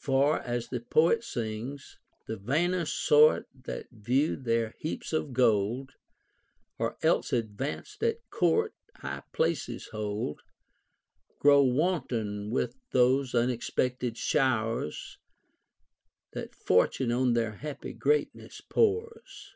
For, 0.00 0.40
as 0.40 0.66
the 0.66 0.80
poet 0.80 1.22
sings,— 1.22 1.96
The 2.26 2.34
Λ 2.34 2.42
ainer 2.56 2.88
sort, 2.88 3.46
that 3.54 3.86
view 3.92 4.34
their 4.34 4.74
heaps 4.78 5.12
of 5.12 5.32
gold, 5.32 5.92
Or 6.76 6.96
else 7.04 7.32
advanced 7.32 8.02
at 8.02 8.28
court 8.28 8.74
high 8.96 9.22
places 9.32 9.86
hold, 9.92 10.40
Grow 11.38 11.62
wanton 11.62 12.50
with 12.50 12.74
tliose 12.92 13.32
unexpected 13.40 14.16
showers 14.16 15.18
That 16.32 16.56
Fortune 16.56 17.12
on 17.12 17.34
their 17.34 17.52
happy 17.52 17.92
greatness 17.92 18.60
pours. 18.60 19.54